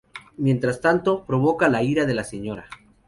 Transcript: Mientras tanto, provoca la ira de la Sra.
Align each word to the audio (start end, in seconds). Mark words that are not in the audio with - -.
Mientras 0.37 0.81
tanto, 0.81 1.25
provoca 1.25 1.69
la 1.69 1.83
ira 1.83 2.07
de 2.07 2.15
la 2.15 2.23
Sra. 2.23 2.65